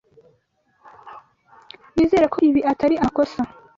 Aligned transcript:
Nizere 1.93 2.25
ko 2.33 2.37
ibi 2.49 2.61
atari 2.71 2.95
amakosa. 2.97 3.41